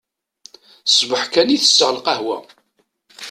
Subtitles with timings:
[0.97, 2.37] Ṣbeḥ kan i tesseɣ lqahwa.